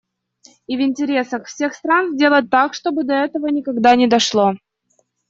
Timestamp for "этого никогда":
3.13-3.95